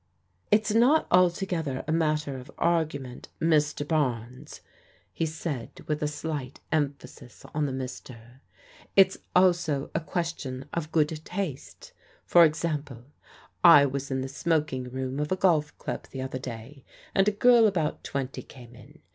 [0.51, 3.85] "It's not altogether a matter of argument, Mr.
[3.85, 4.61] Barnes/'
[5.13, 8.39] he said with a slight emphasis on the Mr./'
[8.95, 11.93] it's also a question of good taste.
[12.25, 13.03] For example,
[13.63, 16.83] I was in the smoking room of a golf club the other day,
[17.13, 19.01] and a girl about twenty came in.